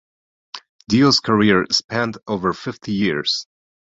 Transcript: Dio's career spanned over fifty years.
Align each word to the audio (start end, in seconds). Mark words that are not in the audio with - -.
Dio's 0.89 1.19
career 1.19 1.67
spanned 1.69 2.17
over 2.27 2.53
fifty 2.53 2.91
years. 2.91 3.45